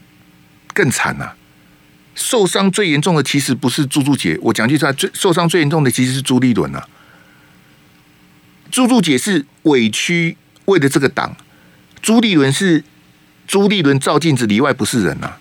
[0.75, 1.33] 更惨呐。
[2.14, 6.83] 受伤最严重的其实不是朱朱姐，我讲句实话，最受伤最严重的其实是朱立伦呐。
[8.70, 11.37] 朱朱姐是委屈为了这个党，
[12.01, 12.85] 朱立伦是
[13.46, 15.35] 朱立伦照镜子里外不是人呐。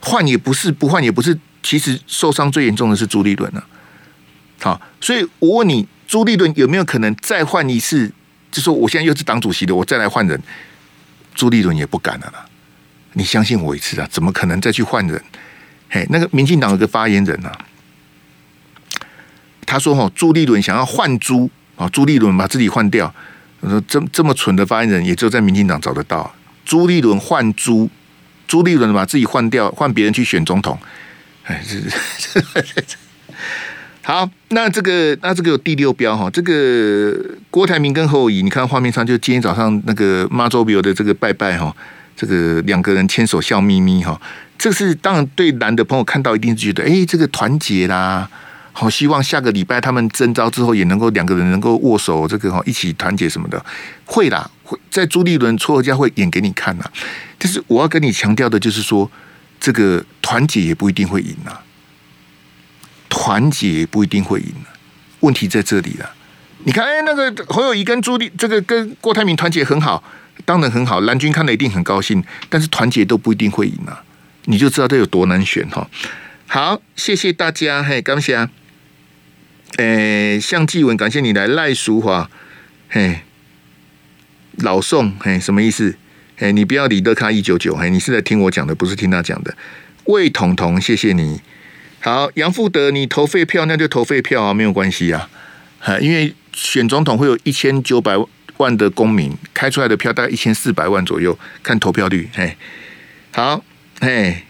[0.00, 1.38] 换也不是，不换也不是。
[1.60, 3.66] 其实受伤最严重的是朱立伦啊。
[4.60, 8.12] 好，所以我问你，朱立伦有没有可能再换一次？
[8.50, 10.40] 就说我现在又是党主席的，我再来换人，
[11.34, 12.46] 朱立伦也不敢了啦。
[13.14, 15.22] 你相信我一次啊，怎么可能再去换人？
[15.88, 17.52] 嘿，那个民进党有个发言人啊，
[19.66, 23.14] 他说：“哈，朱立伦想要换朱啊，朱立伦把自己换掉。”
[23.60, 27.90] 我说：“这这么蠢的发言人，也只有在民进党找得到。”朱立伦换朱。
[28.46, 30.78] 朱立伦把自己换掉，换别人去选总统，
[31.44, 32.40] 哎，这
[34.00, 34.30] 好。
[34.48, 37.14] 那这个，那这个有第六标哈，这个
[37.50, 41.76] 郭台铭跟侯友宜，你看画面上就今天早上那个妈祖庙的这个拜拜哈，
[42.18, 44.20] 这个两个人牵手笑眯眯哈，
[44.58, 48.28] 这是当然对男的朋友看到一定是觉得，哎，这个团结啦。
[48.72, 53.64] 好，希望下个礼拜他们征召之后也能够两个人能够握手，这个哈一起团结什么的，
[54.04, 56.84] 会啦，会在朱立伦撮合家会演给你看呐。
[57.38, 59.08] 但是我要跟你强调的就是说，
[59.60, 61.58] 这个团结也不一定会赢呐，
[63.08, 64.52] 团结不一定会赢。
[65.20, 66.10] 问题在这里了。
[66.64, 70.02] 你看，哎，那个侯友宜跟朱立这个跟郭台铭团结很好，
[70.44, 72.22] 当然很好，蓝军看了一定很高兴。
[72.48, 74.02] 但是团结都不一定会赢啊，
[74.44, 75.88] 你就知道这有多难选哈。
[76.46, 78.48] 好，谢谢大家，嘿，感谢。
[79.76, 81.46] 诶，向继文，感谢你来。
[81.46, 82.30] 赖淑华，
[82.88, 83.20] 嘿，
[84.56, 85.96] 老宋，嘿，什么意思？
[86.36, 89.54] 嘿，你不要理德卡一九九，嘿，你是在听我讲的，不是听他讲的。
[90.04, 91.42] 魏彤彤，谢谢你。
[92.00, 95.28] 好，杨富德，你投废票，那就投废票啊，没有关系啊。
[95.78, 98.26] 哈，因为选总统会有一千九百万
[98.58, 102.28] 万的公民开出来的票，大概一千四百万左右，看投票率。
[102.34, 102.56] 嘿，
[103.32, 103.64] 好，
[104.00, 104.42] 嘿，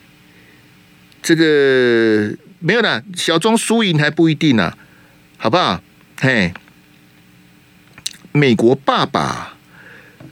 [1.23, 4.73] 这个没有啦，小庄输赢还不一定呢。
[5.41, 5.81] 好不好？
[6.21, 6.53] 嘿，
[8.33, 9.55] 美国爸爸，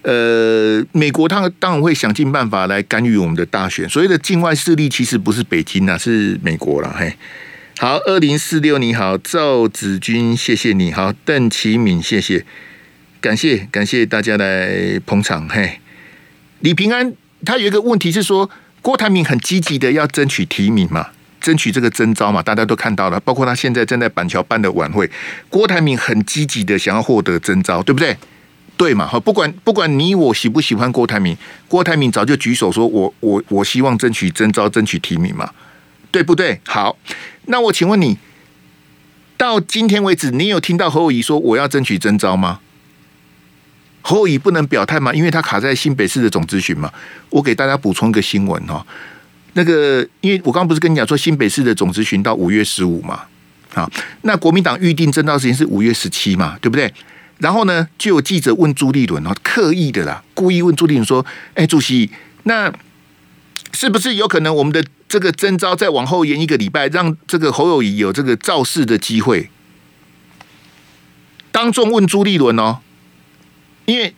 [0.02, 3.88] 呃，美国他当然会想尽办法来干预我们的大选。
[3.88, 6.92] 所谓的境外势力其实不是北京啊，是美国了。
[6.98, 7.16] 嘿，
[7.78, 12.44] 好，二零四六你好，赵子君，谢谢你好，邓启敏，谢谢，
[13.26, 15.48] 感谢感谢大家来捧场。
[15.48, 15.80] 嘿，
[16.60, 17.12] 李平安
[17.44, 18.48] 他有一个问题是说，
[18.80, 21.08] 郭台铭很积极的要争取提名嘛？
[21.40, 25.10] 争取这个征召嘛，大家都看到了，包括他现在正在板桥办的晚会，
[25.48, 28.16] 郭台铭很积极的想要获得征召，对不对？
[28.76, 29.04] 对嘛？
[29.08, 31.36] 哈，不管不管你我喜不喜欢郭台铭，
[31.66, 35.50] 郭台铭早就举手说我我我希望争取征召，争取提名嘛，
[36.12, 36.60] 对不对？
[36.64, 36.96] 好，
[37.46, 38.18] 那我请问你，
[39.36, 42.60] 到今天为止，你有听到侯友宜说我要争取征召吗？
[44.08, 45.12] 侯友宜不能表态吗？
[45.12, 46.88] 因为他卡在新北市的总咨询嘛。
[47.28, 48.86] 我给大家补充一个新闻哈。
[49.54, 53.22] 那个，因为我刚刚不是跟你讲说新北市的总咨询到五月十五嘛，
[53.74, 53.90] 啊，
[54.22, 56.94] 那国民党预定征召时间是五月十七嘛，对不对？
[57.38, 62.08] 然后呢，就有记者问朱立伦哦，刻意的啦，故意问朱立伦说：“哎，主席，
[62.44, 62.72] 那
[63.72, 69.50] 是不是有可能我们的这个征召再往后延一个礼拜，让这个侯友谊有这个造势的机会？”
[71.50, 72.80] 当众问朱立伦哦，
[73.86, 74.14] 因为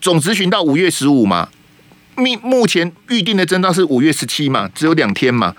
[0.00, 1.48] 总质询到五月十五嘛。
[2.14, 5.56] 目目前预定的征召是五月十七嘛，只有两天嘛。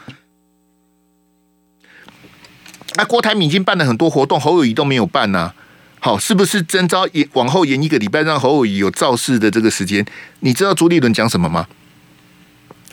[2.95, 5.51] 那郭台铭已经办了很多活动，侯友谊都没有办呐、
[5.99, 10.05] 好，是不是征召延往后延一个礼拜，让侯友谊有造势的这个时间？
[10.41, 11.67] 你知道朱立伦讲什么吗？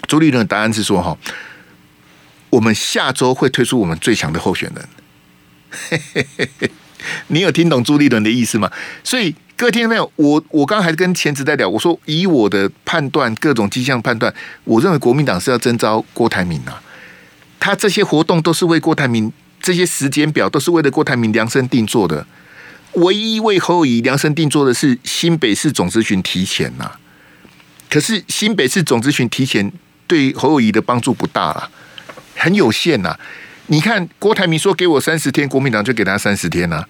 [0.09, 1.19] 朱立伦的答案是说：哈，
[2.49, 4.89] 我们下周会推出我们最强的候选人。
[7.29, 8.73] 你有听懂朱立伦的意思吗？
[9.05, 9.35] 所以。
[9.61, 10.11] 各位听到没有？
[10.17, 14.33] 我我刚还跟前职在聊，我说以我的判断，各种迹象判断，
[14.65, 16.83] 我认为国民党是要征召郭台铭啊。
[17.59, 19.31] 他这些活动都是为郭台铭，
[19.61, 22.27] 这些时间表都是为了郭台铭量身定做的。
[22.95, 26.93] 唯一为侯友宜量身定做的是新北市总咨询提前呐。
[27.91, 29.71] 可是新北市总咨询提前
[30.07, 31.71] 对侯友宜的帮助不大了，
[32.35, 33.15] 很有限呐。
[33.67, 36.83] 你看郭台铭说给我三十天，国民党就给他三十天呐。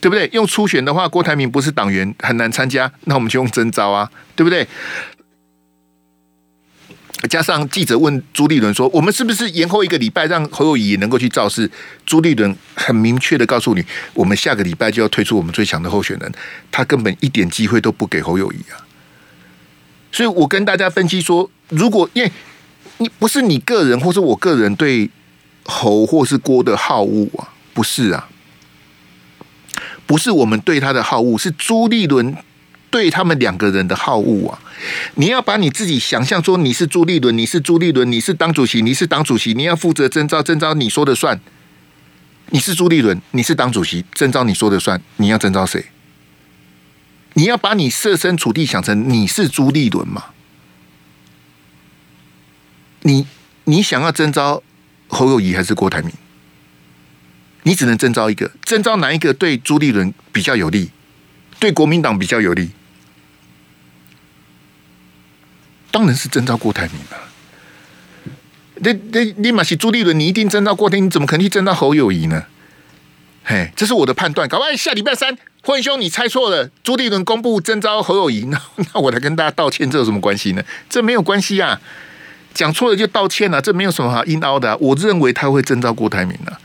[0.00, 0.28] 对不对？
[0.32, 2.90] 用初选的话，郭台铭不是党员，很难参加。
[3.04, 4.66] 那我们就用征召啊，对不对？
[7.28, 11.70] 加上记者问朱立伦说：“我们是不是延后一个礼拜，让侯友宜能够去造势？”
[12.06, 13.84] 朱立伦很明确的告诉你
[14.14, 16.32] ：“我们下个礼拜就要推出我们最强的候选人，
[16.72, 18.80] 他根本一点机会都不给侯友宜啊！”
[20.10, 22.32] 所以我跟大家分析说，如果因为
[22.96, 25.10] 你不是你个人，或是我个人对
[25.64, 28.30] 侯或是郭的好恶啊，不是啊，
[30.10, 32.36] 不是我们对他的好恶，是朱立伦
[32.90, 34.58] 对他们两个人的好恶啊！
[35.14, 41.40] 你要把你自己想象说你是朱立伦，你是朱立伦，你是党主席，你是党主席，你要负责征召，征召你说的算。
[42.48, 45.86] 你是朱立伦，你是党主席，征召你说的算，你要征召谁？
[47.34, 50.24] 你要把你设身处地想成你是朱立伦嘛？
[53.02, 53.28] 你
[53.62, 54.60] 你想要征召
[55.06, 56.12] 侯友谊还是郭台铭？
[57.62, 60.90] 你只能征召一个，征召哪一个对朱立伦比较有利，
[61.58, 62.70] 对国民党比较有利？
[65.90, 67.18] 当然是征召郭台铭了。
[68.82, 72.44] 那那立马是朱立伦，你一定征召郭台铭，你怎么可能去征召侯友谊呢？
[73.44, 74.48] 嘿，这是我的判断。
[74.48, 75.36] 搞不好下礼拜三。
[75.62, 76.70] 混兄，你猜错了。
[76.82, 80.62] 朱立伦公布征召侯友谊，那那我来跟大家道歉，这有什么关系呢？
[80.88, 81.78] 这没有关系啊，
[82.54, 84.74] 讲错了就道歉啊，这没有什么好硬凹的。
[84.78, 86.56] 我认为他会征召郭台铭啊。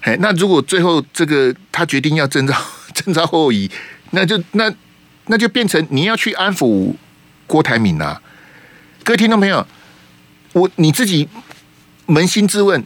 [0.00, 2.54] 哎，那如果最后这个他决定要征召
[2.94, 3.70] 征召侯友宜，
[4.10, 4.72] 那就那
[5.26, 6.94] 那就变成你要去安抚
[7.46, 8.20] 郭台铭啊。
[9.04, 9.66] 各位听众朋友，
[10.52, 11.28] 我你自己
[12.06, 12.84] 扪心自问，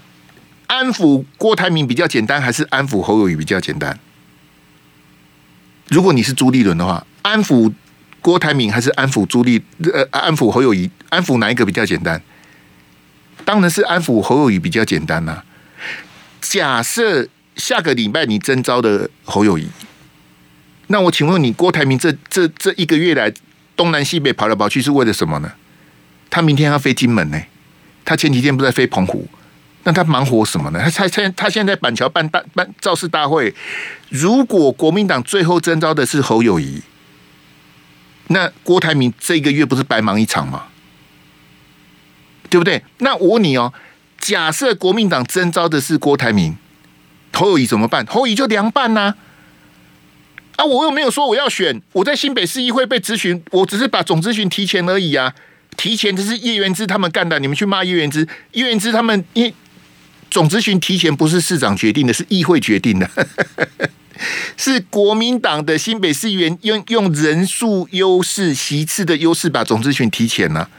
[0.66, 3.98] 安抚郭台铭比较简单，还是安抚侯友宜比较简单？
[5.88, 7.72] 如果你是朱立伦的话，安抚
[8.20, 9.62] 郭台铭还是安抚朱立
[9.92, 10.90] 呃安抚侯友宜？
[11.10, 12.20] 安抚哪一个比较简单？
[13.44, 15.42] 当然是安抚侯友宜比较简单呐、
[16.48, 17.26] 假设
[17.56, 19.66] 下个礼拜你征召的侯友谊，
[20.88, 23.32] 那我请问你，郭台铭这这这一个月来
[23.74, 25.50] 东南西北跑来跑去是为了什么呢？
[26.28, 27.40] 他明天要飞金门呢，
[28.04, 29.26] 他前几天不在飞澎湖。
[29.86, 30.80] 那他忙活什么呢？
[30.82, 33.54] 他他现他现在板桥办大办造势大会，
[34.10, 36.82] 如果国民党最后征召的是侯友谊，
[38.28, 40.64] 那郭台铭这一个月不是白忙一场吗？
[42.48, 42.82] 对不对？
[42.98, 43.72] 那我问你哦，
[44.24, 46.56] 假设国民党征召的是郭台铭，
[47.34, 48.06] 侯友宜怎么办？
[48.06, 49.16] 侯友宜就凉拌呐！
[50.56, 55.34] 啊，我又没有说我要选，我在新北市议会被质询，我只是把总质询提前而已啊，
[55.76, 59.52] 提前这是叶元之他们干的，你们去骂叶元之，叶元之他们因。
[60.30, 63.10] 总质询提前不是市长决定的，是议会决定的，
[64.56, 70.70] 是国民党的新北市议员用用人数优势、席次的优势把总质询提前了。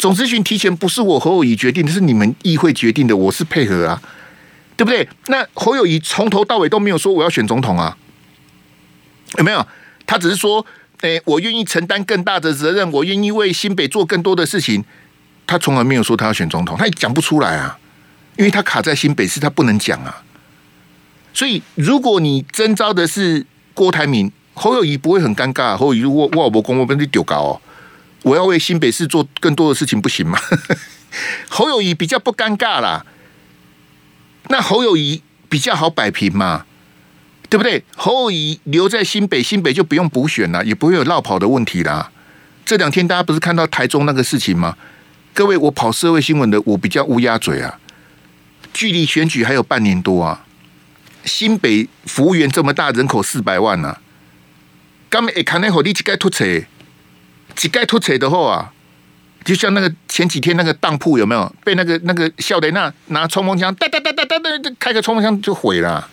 [0.00, 4.00] 总咨询提前不是我侯友谊决定的，是你们议会决定的，我是配合啊，
[4.74, 5.06] 对不对？
[5.26, 7.94] 那侯友宜从头到尾都没有说我要选总统啊，
[9.36, 9.64] 有没有？
[10.06, 10.64] 他只是说，
[11.02, 14.82] 诶，我愿意承担更大的责任，我愿意为新北做更多的事情。
[15.46, 17.78] 他从来没有说他要选总统，他也讲不出来啊。
[18.38, 20.22] 因为他卡在新北市，他不能讲啊。
[21.34, 23.44] 所以，如果你征召的是
[23.74, 25.76] 郭台铭、侯友宜，不会很尴尬。
[25.76, 27.60] 侯友宜如果我我公我被你丢高哦，
[28.22, 30.38] 我要为新北市做更多的事情，不行吗？
[31.48, 33.04] 侯友宜比较不尴尬啦。
[34.48, 36.66] 那侯友宜比较好摆平嘛，
[37.48, 37.84] 对不对？
[37.96, 42.10] 侯友宜留在新北，新北就不用补选了，也不会有落跑的问题啦。
[42.64, 44.76] 这两天大家不是看到台中那个事情吗？
[45.32, 47.78] 各位，我跑社会新闻的，我比较乌鸦嘴啊。
[48.72, 50.44] 距离选举还有半年多啊！
[51.24, 54.00] 新北服务员这么大，人口四百万啊。
[55.08, 56.44] 刚没看那会你几盖突车，
[57.60, 58.72] 几盖突车的话啊，
[59.44, 66.08] 就像那个前几天那个当铺有没有被那个那个笑雷娜拿冲锋枪哒哒哒哒哒哒开个冲锋枪就毁了。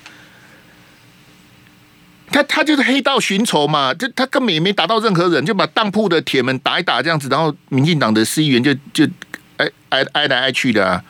[2.29, 9.05] 他他就是黑道寻仇嘛，就他根本也没打到任何人，就把当铺的铁门打一打这样子，然后民进党的市议员就就
[9.55, 11.01] 挨挨挨来挨去的啊。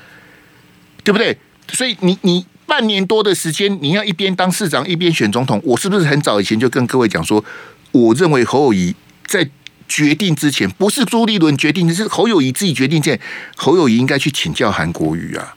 [1.03, 1.35] 对不对？
[1.73, 7.43] 所以你你半年多的时间，你要一边当市长一边选总统，我是不是很早以前就跟各位讲说，
[7.91, 8.93] 我认为侯友谊
[9.25, 9.49] 在
[9.87, 13.19] 决定之前，不是朱立伦决定，是侯友谊自己决定前，
[13.55, 15.55] 侯友谊应该去请教韩国瑜啊，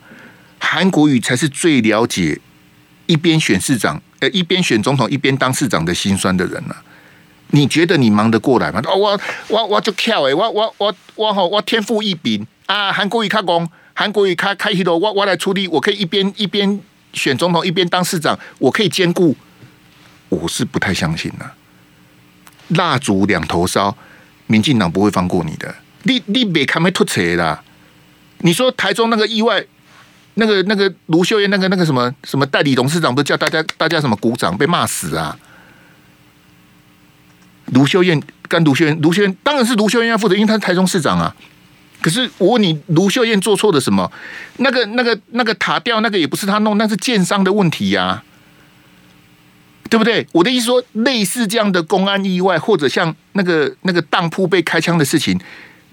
[0.58, 2.40] 韩国瑜才是最了解
[3.06, 6.82] 一边选市长，呃，一边选总统一边当市长的心酸的人啊。
[7.48, 8.80] 你觉得你忙得过来吗？
[8.86, 13.68] 哦我我我就跳哎，我我我我好，我天赋异禀啊，韩国瑜卡讲。
[13.92, 16.80] 韩国瑜开开始了，我我来处理，我可以一边一边
[17.12, 19.36] 选总统，一边当市长，我可以兼顾。
[20.30, 21.50] 我是不太相信的，
[22.68, 23.94] 蜡烛两头烧，
[24.50, 25.72] 民进党不会放过你的。
[26.02, 27.62] 你你别看没突车啦！
[28.38, 29.64] 你说台中那个意外，
[30.34, 35.38] 那个那个卢秀燕那个那个什么什么代理董事长，不叫大家大家什么鼓掌被骂死啊？
[37.66, 41.34] 卢秀燕跟卢秀燕，卢秀燕当然是卢秀燕要负责，因为他是台中市长啊。
[42.02, 44.10] 可是我问你，卢秀燕做错了什么？
[44.56, 48.24] 那个、那个、那个塔吊，那个也不是他弄，那是建商的问题呀、
[49.90, 50.24] 对不对？
[50.30, 55.38] 我的意思说，类似这样的公安意外，或者像那个那个当铺被开枪的事情，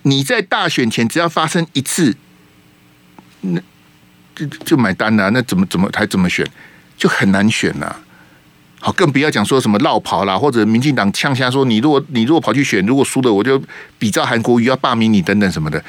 [0.03, 2.15] 你在大选前只要发生一次，
[3.41, 3.59] 那
[4.35, 6.47] 就就买单了、那怎么怎么还怎么选，
[6.95, 7.99] 就很难选了、
[8.79, 13.59] 好，更不要讲说什么落跑啦，或者民进党呛下说，你如果你如果跑去选，如果输了，我就
[13.97, 15.83] 比照韩国瑜要罢免你等等什么的。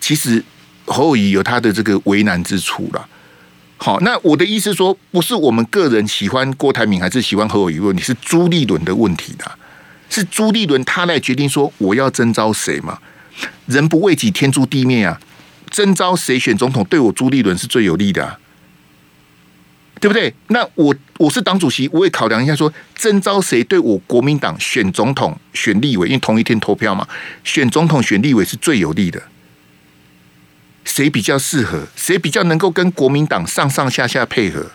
[0.00, 0.42] 其实
[0.86, 3.06] 侯友宜有他的这个为难之处了。
[3.82, 9.50] 好，那我的意思说，不是我们个人喜欢郭台铭还是喜欢侯友宜问题，是朱立伦的问题的，
[10.10, 12.98] 是朱立伦他来决定说我要征召谁嘛？
[13.64, 15.18] 人不为己，天诛地灭啊！
[15.70, 18.38] 征召谁选总统，对我朱立伦是最有利的啊。
[19.98, 20.34] 对不对？
[20.48, 27.08] 那我我是党主席，我也考量一下说，说征召谁对我国民党选总统、选立委，因为同一天投票嘛，
[27.44, 29.22] 选总统、选立委是最有利的。
[31.00, 31.86] 谁比较适合？
[31.96, 34.72] 谁比较能够跟国民党上上下下配合？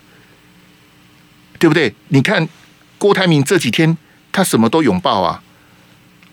[1.59, 1.93] 对不对？
[2.07, 2.49] 你看
[2.97, 3.95] 郭台铭这几天，
[4.32, 5.43] 他什么都拥抱啊。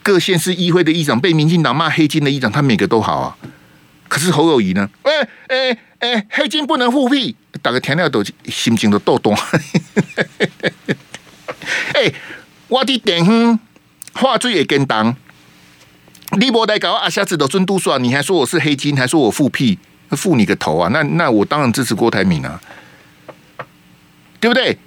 [0.03, 3.37] 各县市议会的议长被民进党骂黑金的议长，他每个都好啊。
[4.09, 4.89] 可是侯友谊呢？
[5.03, 7.37] 哎哎哎，黑金不能复辟。
[7.61, 9.37] 大家听了都心情都抖动。
[11.93, 12.11] 哎，
[12.69, 13.61] 我的电风
[14.15, 15.15] 话最也跟当，
[16.39, 19.79] 你莫来搞阿瞎子的尊嘟说，你还说我是黑金，还说我复辟，
[20.11, 20.89] 复你个头啊！
[20.91, 22.61] 那那我当然支持郭台铭啊，
[24.41, 24.79] 对不对？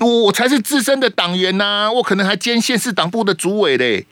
[0.00, 4.06] 我我才是资深的党员呐、我可能还兼县市党部的主委嘞，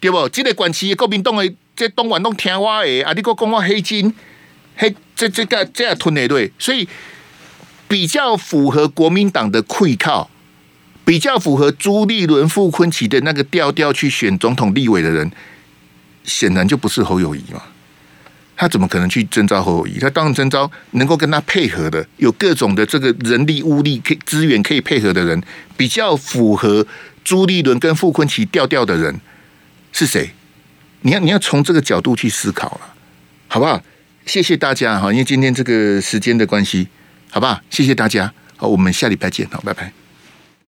[0.00, 0.28] 对不？
[0.28, 4.12] 这个管区国民党的这东莞都听我的，啊，你给我讲我黑金。
[4.76, 6.88] 嘿，这这个这样吞的对，所以
[7.86, 10.28] 比较符合国民党的溃靠，
[11.04, 15.30] 比较符合朱立伦、傅昆奇的那个调调去选总统、立委的人，
[16.26, 17.62] 显然就不是侯友谊嘛。
[18.58, 19.98] 他怎么可能去征召侯友谊？
[19.98, 25.42] 他当然征召能够跟他配合的，有各种的这个人力物力可资源可以配合的人，
[25.76, 26.86] 比较符合
[27.22, 29.20] 朱立伦跟傅崐萁调调的人
[29.92, 30.30] 是谁？
[31.02, 32.94] 你要你要从这个角度去思考了，
[33.48, 33.82] 好不好？
[34.24, 36.88] 谢谢大家哈，因为今天这个时间的关系，
[37.30, 37.60] 好不好？
[37.68, 40.05] 谢谢大家，好，我们下礼拜见，好，拜拜。